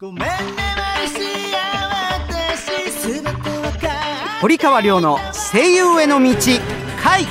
[0.00, 0.28] ごめんね
[4.40, 5.18] 堀川亮の
[5.52, 6.34] 声優への道
[7.00, 7.24] 回。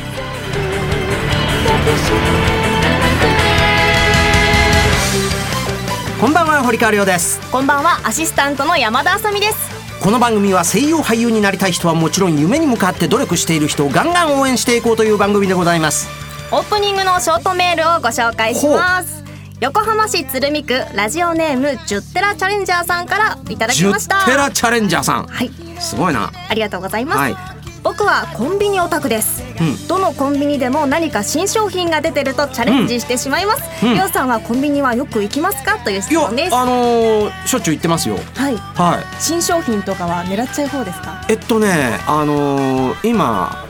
[6.21, 7.41] こんばんは堀川亮です。
[7.51, 9.99] こんばんはアシスタントの山田あさみです。
[10.01, 16.07] この番組は声優俳優になりたい人はもちろん夢に向かって努力している人をガンガン応援していこうという番組でございます。
[16.53, 19.22] オープニングのショートメールをご紹介します
[19.59, 24.15] 横浜市鶴見区ラジオネームジュッテラチャレンジャーさんからいただきジュました。
[24.17, 25.27] ッテラチャレンジャーさん。
[25.27, 25.49] はい。
[25.79, 26.31] すごいな。
[26.49, 27.35] ありがとうございます、はい。
[27.81, 29.87] 僕はコンビニオタクです、うん。
[29.87, 33.93] どのコンビニでも何か新商品が出てるとチャレンジしてしまいます、うん。
[33.93, 35.77] りょうさんはコンビニはよく行きますか？
[35.79, 36.55] という質問です。
[36.55, 38.15] あのーしょっちゅう言ってますよ。
[38.35, 38.55] はい。
[38.55, 39.21] はい。
[39.21, 41.25] 新商品とかは狙っちゃう方ですか？
[41.29, 43.65] えっとねあのー今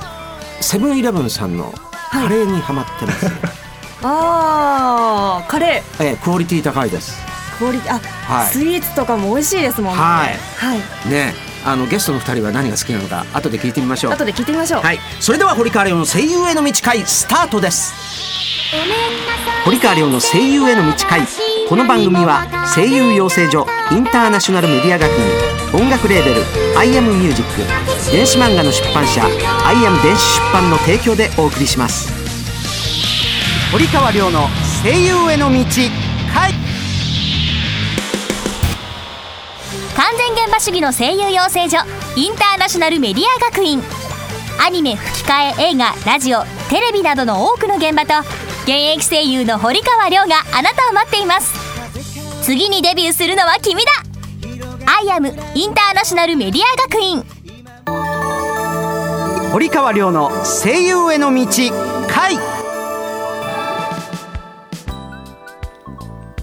[0.61, 1.71] セブンイレブンさんの
[2.11, 3.25] カレーにハマってます、
[4.03, 6.03] あーカレー。
[6.03, 7.21] えークオリティ高いです。
[7.57, 8.48] クオリティあ、はい。
[8.48, 10.02] スイーツとかも美味しいですもんね。
[10.02, 10.38] はい。
[10.57, 11.09] はい。
[11.09, 11.34] ね
[11.66, 14.14] あのゲストの二人は何が好きなのか後で聞いてみましょう。
[14.14, 15.00] 後で聞いてみましょう、はい。
[15.22, 17.94] それでは堀川亮の声優への道会スタートです。
[19.64, 21.22] 堀川亮の声優への道会。
[21.70, 26.44] この番組は声優養成所インターナショナルメディア学院音楽レーベル
[26.77, 29.23] 「アイアムミュージック電子漫画の出版社
[29.66, 32.22] 「アイアム電子出版」の提供でお送りします
[33.73, 34.49] 堀川亮の
[34.83, 35.66] 声優への道
[36.31, 36.53] 会
[39.95, 41.80] 完全現場主義の声優養成所
[42.15, 43.81] インターナショナルメディア学院。
[44.63, 48.19] アニメ吹き替え映画ラジオテレビなどの多くの現場と
[48.65, 51.52] 現役声優の堀川亮があなたを待っています。
[52.43, 53.91] 次にデビューするのは君だ。
[54.85, 57.23] アイアムインターナショナルメディア学院。
[59.52, 60.30] 堀川亮の
[60.63, 61.47] 声優への道
[62.08, 62.37] 回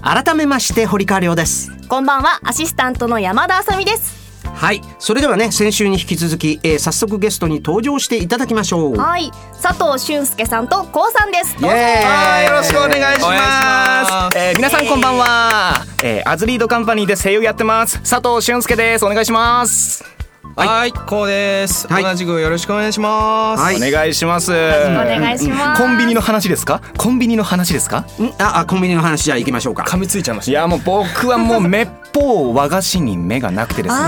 [0.03, 9.31] 改めまして堀川亮ですこんばんはアシスタントの山田あさみですはいそれではね先週に引き続き、えー早速ゲストに登場していただきましょうはい
[9.63, 13.25] 佐藤俊介さんとこうさんですはい、よろしくお願いします。
[13.25, 15.85] お願いしますえー皆さんこんばんは。
[16.03, 17.99] えーアズリードカンパニーで声優やってます。
[18.01, 19.05] 佐藤俊介です。
[19.05, 20.20] お願いします。
[20.67, 23.63] はい、こうです、はい同じくよろしくお願いします。
[23.63, 24.53] はいお願いします。
[24.53, 26.83] お願いしますコンビニの話ですか？
[26.99, 28.01] コンビニの話ですか？
[28.01, 28.05] ん？
[28.39, 34.03] ああコンビニの話じゃあ行きましょうか噛みついちゃいましいやもう僕はもうめっぽう和菓子に目がなくてですね。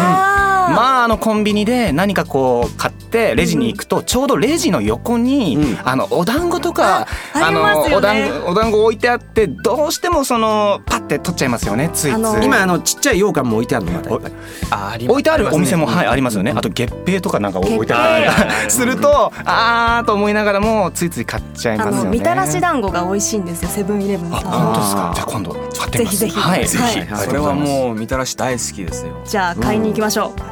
[0.71, 5.79] まああのコンビニで何かこう買ってレジに行くとちょうどレジの横に、うん。
[5.85, 8.31] あのお団子とかあありますよね。
[8.31, 12.13] のお団子お団子置いてあってどうしてもそのパッて取っちゃいますよねついつい。
[12.13, 14.35] あの今あのちっちゃい羊羹も置いてあるのまたやっぱり
[14.71, 14.93] た。
[14.93, 16.53] あり置いてあるお店も、はい、ありまますよね。
[16.57, 18.65] あと月餅とかなんか置いて月あった餅。
[18.65, 22.05] り すると、あーと思いながらもついつい買っちゃいあますよね。
[22.05, 24.39] のみたらし団子が美味しいんですよセブンイレブンさん。
[24.39, 25.13] あ、本当ですか？
[25.17, 26.17] じゃあ今度買ってみます。
[26.19, 26.41] ぜひぜひ。
[26.41, 26.83] はい、ぜひ。
[26.83, 27.09] はい。
[27.09, 27.27] はい。
[27.27, 29.13] それはもうみたらし大好きですよ。
[29.25, 30.33] じゃあ買いに行きましょ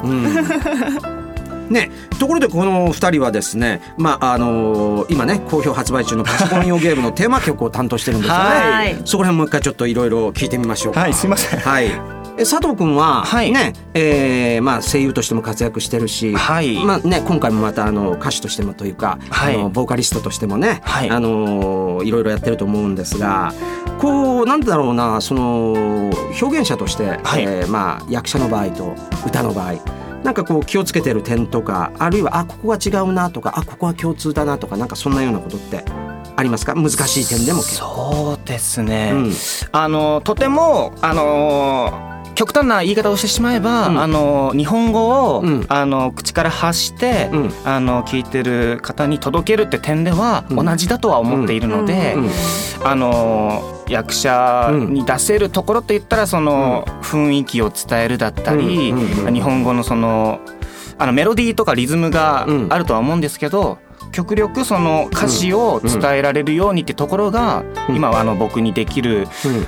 [1.71, 1.89] ね、
[2.19, 11.59] ところでこの2人はですね、まああの今ね好評発売中のパソコン用ゲームのテーマ曲を担当してるんですよね、はいそこら辺もう一回ちょっといろいろ聞いてみましょうかはい、すいません。
[11.59, 12.20] はい。
[12.41, 23.53] え佐藤君は、はいね、えーまあ声優としても活躍してるし、はいまあね今回もまたあの歌手としてもというか、はいあのボーカリストとしてもね、はいあのいろいろやってると思うんですが、
[23.99, 26.09] こうなんだろうなその
[26.41, 29.75] 表現者として、はいえーまあ役者の場合と歌の場合。
[30.23, 35.83] なんかこう気をつけてる点とかあるいはあここは違うなとかあここは共通だなとかなんかそんなようなことって
[36.35, 36.75] ありますか？
[36.75, 37.63] 難しい点でも。
[37.63, 39.11] そうですね。
[39.15, 39.31] うん
[39.71, 43.99] あのとてもあの極端な言い方をしてしまえば、うん。
[44.01, 45.65] あの日本語を、うん。
[45.67, 47.51] あの口から発して、うん。
[47.65, 50.65] あの聞いてる方に届けるって点では、うん。
[50.65, 52.29] 同じだとは思っているので、うん。
[52.83, 60.39] あの役者に出せるところって言ったらその雰囲気を伝えるだったり、日本語のその
[60.97, 62.67] あのメロディーとかリズムがうん。
[62.69, 63.77] あるとは思うんですけど。
[64.11, 67.95] 極力その歌詞を伝えられるようにってところが、うん。
[67.95, 69.27] 今はあの僕にできるうん。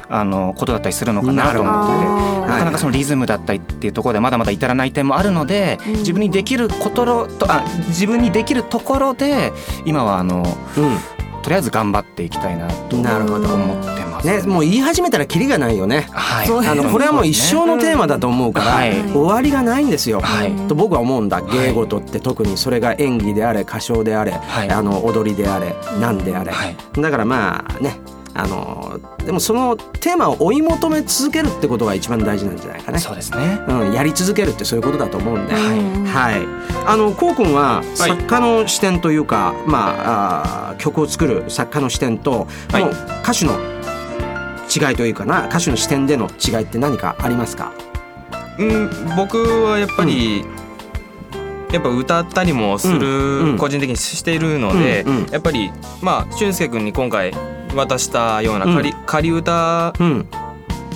[0.10, 2.48] あのことだったりするのかなと思ってて。
[2.48, 9.54] なかなかそのリズムだったりっていうところでまだまだ至らない点もあるので、自分にできることろとあ自分にできるところで
[9.86, 10.44] 今はあの
[10.78, 10.98] うん。
[11.42, 14.13] とりあえず頑張っていきたいなと思ってます。
[14.24, 16.08] ね、もう言い始めたらキリがないよね。
[16.12, 16.68] はい。
[16.68, 18.94] あのこれはもう一生のテーマだと思うから、はい。
[19.12, 20.22] 終わりがないんですよ。
[20.22, 20.52] はい。
[20.68, 21.42] と僕は思うんだ。
[21.42, 24.70] 芸事って特にそれが演技であれ歌唱であれ、はい。
[24.70, 26.76] あの踊りであれ何であれ、はい。
[26.96, 28.00] だからまあね
[28.36, 33.00] あのでもそのテーマを追い求め続けるってことが一番大事なんじゃないかね。
[33.00, 33.60] そうですね。
[33.68, 35.64] うん、やり続けるってそういうことだと思うんで、はい。
[36.06, 36.48] はい、
[36.88, 42.84] あのこうくんは作家の視点というか、まああー曲を作る作家の視点と、はい。
[43.22, 43.73] 歌手の
[44.74, 47.72] 違いというかな歌手の視点での違いって何かありますか？
[48.60, 50.46] うん僕はやっぱり、
[51.72, 53.54] やっぱ歌ったりもすうんうん。
[53.54, 55.32] る個人的にしているので、うんうん。
[55.32, 55.72] やっぱり
[56.02, 57.32] まあ俊介君に今回
[57.76, 60.28] 渡したような仮,、仮歌うん。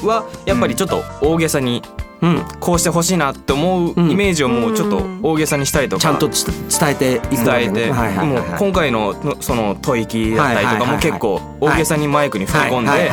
[0.03, 1.81] はやっぱりちょっと大げさに
[2.21, 2.45] うん。
[2.59, 4.11] こうしてほしいなって思ううん。
[4.11, 6.45] イメージをもうちょっと大げさにしたりとか、ちゃんとつ
[6.79, 13.09] 伝えていく伝えて、はいはいはいもうはい今回ののその吐息だったりとかも結構大げさにマイクに吹き込んで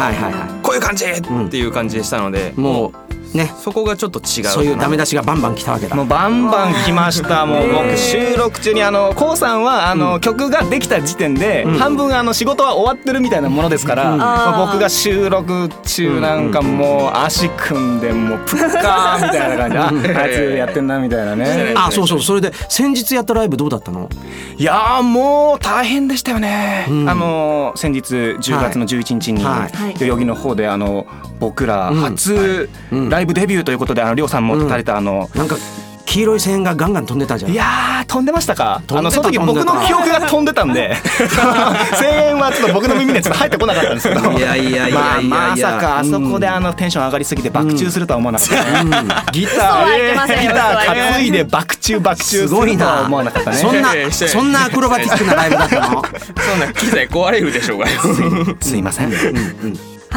[0.75, 3.52] ういう感じっていう感じでしたので、もうね。
[3.58, 5.96] そこがちょっと違うそういうダメ出しがバンバン来たわけだ。
[5.96, 7.44] もうバンバン来ました。
[7.46, 9.64] もう僕収録中にあの k o さん。
[9.64, 21.75] はあの曲ができた時点で半分あの仕事は終わってるみたいなものですからまあ僕が収録中なんかもう足組んでもうプッカーみたいな感じで ああいつやってんなみたいなね。
[21.76, 22.22] あそうそう。
[22.22, 24.08] それで先日やったライブどうだったの？
[24.56, 27.08] いやーもう大変でしたよね、ん。
[27.08, 31.06] あの先日10月の11日には代々木の方であの
[31.40, 32.00] 僕らうん。
[32.00, 33.08] 初うん。
[33.08, 35.56] ライブデビューということであのりょうさんも立たれたあのなんか
[36.06, 37.50] 黄色い線がガンガン飛んでたじゃん。
[37.50, 38.82] いやー飛んでましたか？
[38.88, 40.94] あのその時僕の記憶が飛んでたんで。
[41.99, 44.32] 声援はちょっと僕の耳にはちょっと入ってこなかったんですけど。
[44.32, 53.56] いやいやいやまあまさかあそこであのテンション上がりすぎて爆中するとは思わなかった、ギタ嘘は言ってませんよーギター嘘は言ってません担いで爆中爆中すすごいな思わなかったね。
[53.56, 56.05] そんなそんなアクロバティックなライブだったの？
[56.38, 57.87] そんな機材壊れるでしょうが
[58.61, 59.11] すいません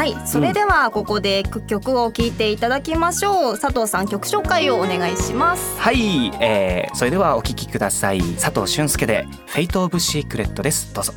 [0.07, 0.27] はい。
[0.27, 3.59] それではここで曲を聴いていただきましょう。
[3.59, 5.77] 佐藤さん曲紹介をお願いします。
[5.79, 8.21] はい、えー、それではお聴きください。
[8.35, 10.93] 佐藤俊介で「Fate of Secret」です。
[10.93, 11.13] どうぞ。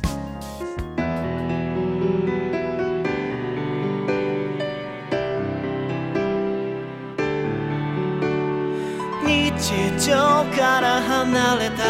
[9.23, 10.15] 日常
[10.55, 11.83] から離れた。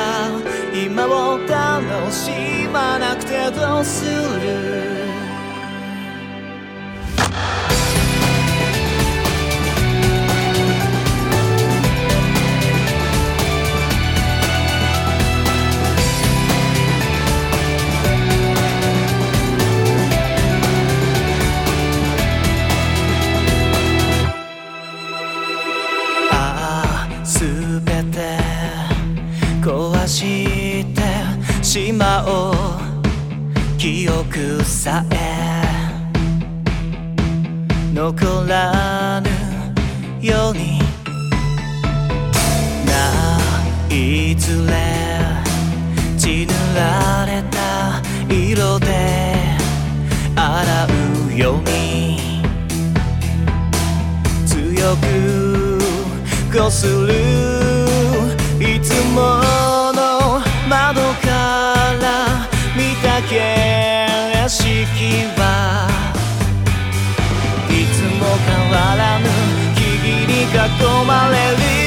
[0.78, 2.30] 今を楽し
[2.72, 5.01] まなくてどうする？
[30.08, 31.02] して
[31.64, 35.72] しまおう記憶さえ
[37.94, 39.30] 残らぬ
[40.22, 40.80] ように
[42.86, 43.40] な
[43.90, 44.74] いずれ
[46.18, 48.02] 血塗られた
[48.34, 48.88] 色で
[50.36, 50.88] 洗
[51.36, 52.42] うように。
[54.46, 55.80] 強く
[56.52, 57.62] こする。
[58.60, 59.91] いつも
[64.94, 65.88] は
[67.70, 69.26] いつも変わらぬ
[69.76, 71.36] 木々に囲まれ
[71.76, 71.81] る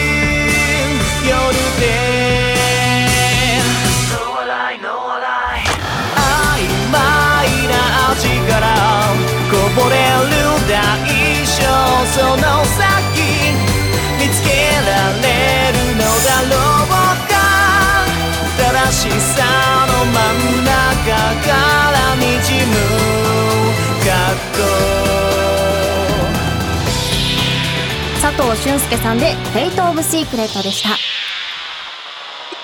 [28.36, 30.90] 藤俊介さんで「Fate of Secret」でした。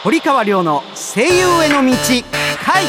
[0.02, 1.92] 堀川亮の声優への道
[2.64, 2.84] 回。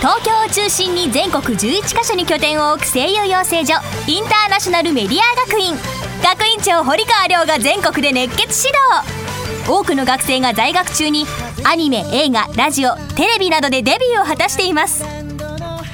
[0.00, 3.74] 東京を中心に全国11カ所に拠点を置く声優養成所
[4.06, 5.76] インターナショナルメディア学院。
[6.22, 9.70] 学院長堀川亮が全国で熱血指導。
[9.70, 11.26] 多くの学生が在学中に
[11.64, 15.04] アニメ映画ラジオテレビなどでデビューを果たしています。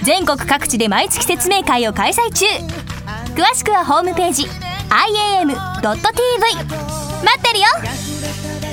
[0.02, 2.46] 全国各地で毎月説明会を開催中。
[3.34, 5.50] 詳しくはホームページ iam.tv
[5.84, 7.66] 待ってるよ。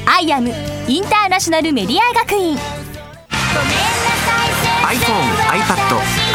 [0.05, 0.53] I am
[0.87, 2.57] インターナショナルメディア学院。
[4.83, 5.77] iPhone、iPad、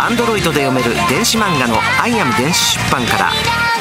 [0.09, 3.66] Android で読める電子漫画の「アイアム電子出版」から。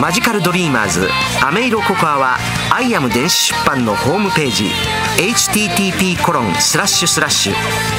[0.00, 1.08] マジカルドリーマーズ
[1.44, 2.38] アメイロココアは
[2.70, 4.70] アイアム電子出版のホームページ
[5.16, 7.54] http コロンスラッシュスラッシュ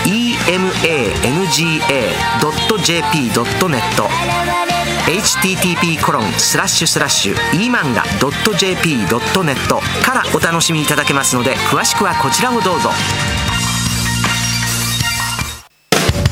[0.05, 0.79] emanga.jp.net
[5.07, 9.05] http コロンスラッシュスラッシュ emanga.jp.net
[10.05, 12.91] からお楽しみいただけますので詳しくはこちらをどうぞ。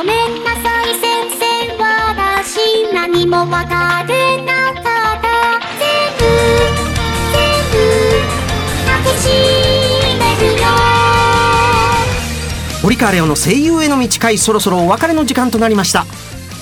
[0.00, 4.88] ごめんなさい先生私何もわからなかった
[5.78, 6.24] 全部
[7.34, 7.76] 全部
[8.86, 9.28] 抱きし
[10.18, 10.64] めるよ
[12.82, 16.06] 堀川レオの声優への道会そろそろお別れの時間となりました。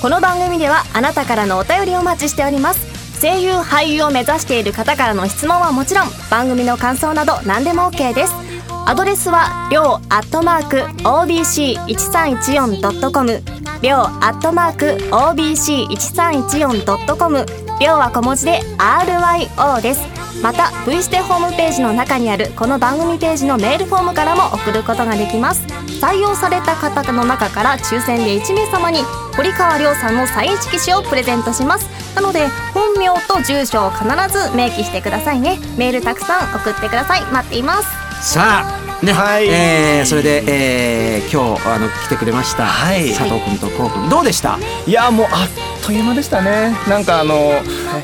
[0.01, 3.21] この番組ではあなたからのお便りをお待ちしております。
[3.21, 8.48] 声優俳優を目指している方からの質問はもちろん番組の感想など何でも OK です。
[8.85, 13.43] アドレスはりょうアットマーク OBC1314.com
[13.81, 17.45] りょうアットマーク OBC1314.com
[17.79, 20.01] りょうは小文字で RYO です。
[20.41, 25.61] また V ステホームページの中にあるこの番組ページのメールフォームからも送ることができます。
[26.01, 28.99] 採用された方の中から抽選で1名様に
[29.35, 31.89] 堀川亮さんのサイン色紙をプレゼントします。
[32.15, 35.59] なので本名と住所を必ず明記してくださいね。
[35.77, 37.21] メールたくさん送ってください。
[37.31, 38.08] 待っています。
[38.21, 39.47] さあね、はい。
[39.47, 43.09] えーそれで、えー今日あの来てくれました、はい。
[43.09, 44.57] 佐藤君とこう君どうでした？
[44.87, 46.75] いやもうあっという間でしたね。
[46.87, 47.53] なんかあの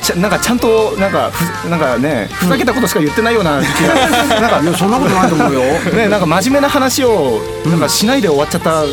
[0.02, 4.40] ちゃなんかちゃんとなんかふなんかねふざけたことしか言ってないような気が。
[4.40, 5.62] なんかいやそんなことないと思うよ。
[5.96, 8.84] ねなんか真面目な話をなんかしないで終わっちゃった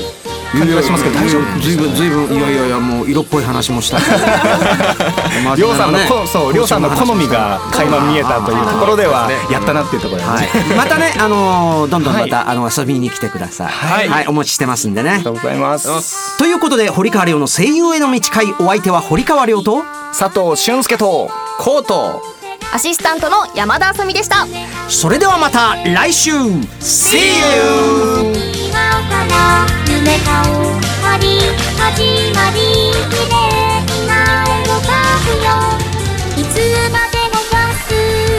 [0.52, 3.98] 感じがしますけど大丈夫ずいぶんずいぶんいやいやいやもう色っぽい話もした。
[4.02, 4.04] し
[5.56, 10.38] りょうさんのこそうりょうさんの好みが垣間見えたというところではやったなっていうところでは
[10.76, 12.46] またねあのーどんどんまた、はい。
[12.48, 13.66] あの遊びに来てください。
[14.08, 14.26] はい。
[14.26, 15.10] お待ちしてますんでね。
[15.10, 16.38] ありがとうございます。
[16.38, 19.82] ということで堀川亮の声優への道会お相手は堀川亮と
[20.16, 22.22] 佐藤俊介とコート。
[22.74, 24.46] アシスタントの山田あさみでした。
[24.88, 26.32] それではまた来週。
[26.80, 28.32] See you!
[30.02, 30.58] 今から夢が終
[31.04, 31.38] わり
[31.78, 31.94] 始
[32.34, 32.58] まり
[33.08, 33.38] 綺麗
[34.08, 34.10] な
[34.42, 34.90] 絵を描
[35.22, 35.46] くよ。
[36.36, 36.58] いつ
[36.90, 37.54] までも忘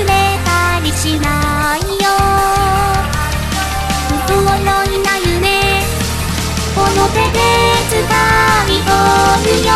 [0.03, 0.11] れ
[0.43, 0.51] た
[0.83, 2.05] りしないよ。
[4.27, 4.67] 不本来
[4.99, 5.85] な夢
[6.75, 7.39] この手で
[7.89, 8.03] 掴
[8.67, 8.91] み取
[9.57, 9.71] るよ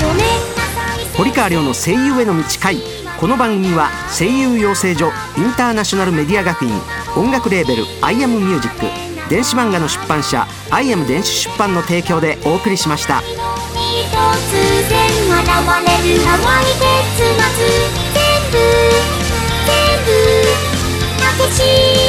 [0.00, 2.78] ごめんなさい堀川亮の声優への道会。
[3.18, 6.72] この番組は声優養成所インターナショナルメディア学院。
[7.16, 9.11] 音楽レーベル「アイアムミュージック。
[9.32, 13.22] 電子漫画の出版社「アイアム電子出版」の提供でお送りしました突
[14.90, 17.56] 然現れる淡い結末
[18.12, 18.20] 全
[18.50, 18.58] 部
[19.64, 20.12] 全部
[21.16, 22.01] 抱きし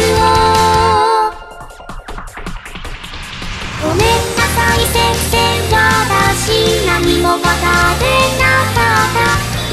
[0.00, 0.24] を
[3.82, 4.06] ごめん
[4.36, 4.96] なさい先
[5.30, 5.32] 生
[5.72, 7.46] 私何もわか
[8.00, 8.04] れ
[8.38, 9.18] なかった。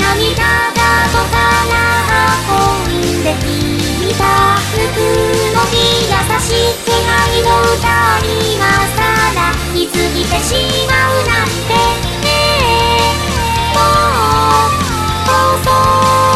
[0.02, 0.80] 涙が
[1.12, 1.36] とか
[1.70, 1.74] ら
[2.48, 2.52] 運
[2.90, 3.46] んでき
[4.18, 4.22] た。
[4.72, 5.76] 服のに
[6.08, 7.08] 優しい気配
[7.44, 7.86] の歌
[8.26, 8.60] に今
[8.96, 9.00] さ
[9.36, 9.38] ら。
[9.74, 10.48] 気づいてし
[10.88, 11.72] まうなんて
[12.24, 13.14] ねえ。
[13.74, 16.29] もう遅い